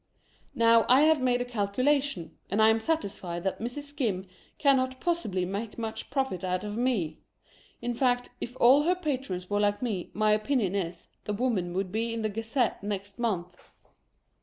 Now, 0.55 0.87
I 0.89 1.01
have 1.01 1.21
made 1.21 1.41
a 1.41 1.45
calculation, 1.45 2.35
and 2.49 2.59
I 2.59 2.69
am 2.69 2.79
satisfied 2.79 3.43
that 3.43 3.59
Mrs. 3.59 3.83
Skim 3.83 4.25
cannot 4.57 4.99
possibly 4.99 5.45
make 5.45 5.77
much 5.77 6.09
profit 6.09 6.43
out 6.43 6.63
of 6.63 6.75
me. 6.75 7.19
In 7.83 7.93
fact, 7.93 8.29
if 8.41 8.57
all 8.59 8.81
her 8.81 8.95
patrons 8.95 9.47
were 9.47 9.59
like 9.59 9.83
me, 9.83 10.09
my 10.15 10.31
opinion 10.31 10.73
is, 10.73 11.07
the 11.25 11.33
woman 11.33 11.75
would 11.75 11.91
be 11.91 12.15
in 12.15 12.23
the 12.23 12.29
Gazette 12.29 12.81
next 12.81 13.19
month. 13.19 13.61